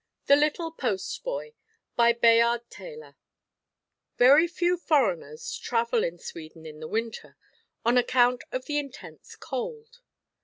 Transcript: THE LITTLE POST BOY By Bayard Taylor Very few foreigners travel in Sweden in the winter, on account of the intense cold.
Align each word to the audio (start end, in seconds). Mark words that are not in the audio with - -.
THE 0.25 0.35
LITTLE 0.35 0.71
POST 0.71 1.23
BOY 1.23 1.53
By 1.95 2.11
Bayard 2.13 2.61
Taylor 2.71 3.17
Very 4.17 4.47
few 4.47 4.75
foreigners 4.75 5.55
travel 5.59 6.03
in 6.03 6.17
Sweden 6.17 6.65
in 6.65 6.79
the 6.79 6.87
winter, 6.87 7.37
on 7.85 7.99
account 7.99 8.43
of 8.51 8.65
the 8.65 8.79
intense 8.79 9.35
cold. 9.35 10.01